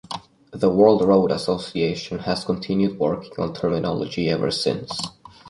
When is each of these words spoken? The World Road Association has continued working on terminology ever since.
The 0.49 0.67
World 0.71 1.03
Road 1.03 1.29
Association 1.29 2.17
has 2.17 2.43
continued 2.43 2.97
working 2.97 3.33
on 3.37 3.53
terminology 3.53 4.29
ever 4.29 4.49
since. 4.49 4.99